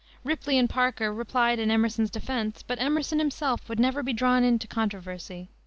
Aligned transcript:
Ripley 0.23 0.57
and 0.57 0.67
Parker 0.67 1.13
replied 1.13 1.59
in 1.59 1.69
Emerson's 1.69 2.09
defense; 2.09 2.63
but 2.65 2.81
Emerson 2.81 3.19
himself 3.19 3.69
would 3.69 3.79
never 3.79 4.01
be 4.01 4.13
drawn 4.13 4.43
into 4.43 4.65
controversy. 4.65 5.47